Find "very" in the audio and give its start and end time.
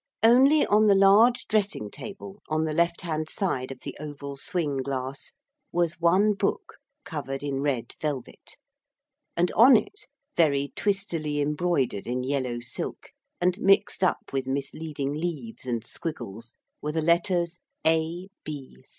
10.35-10.69